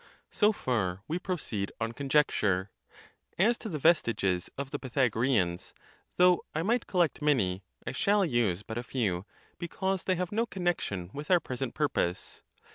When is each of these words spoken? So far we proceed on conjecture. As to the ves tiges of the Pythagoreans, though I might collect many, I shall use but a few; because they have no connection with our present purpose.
So 0.31 0.51
far 0.51 1.03
we 1.07 1.19
proceed 1.19 1.71
on 1.79 1.91
conjecture. 1.91 2.71
As 3.37 3.55
to 3.59 3.69
the 3.69 3.77
ves 3.77 4.01
tiges 4.01 4.49
of 4.57 4.71
the 4.71 4.79
Pythagoreans, 4.79 5.75
though 6.17 6.41
I 6.55 6.63
might 6.63 6.87
collect 6.87 7.21
many, 7.21 7.61
I 7.85 7.91
shall 7.91 8.25
use 8.25 8.63
but 8.63 8.79
a 8.79 8.83
few; 8.83 9.27
because 9.59 10.05
they 10.05 10.15
have 10.15 10.31
no 10.31 10.47
connection 10.47 11.11
with 11.13 11.29
our 11.29 11.39
present 11.39 11.75
purpose. 11.75 12.41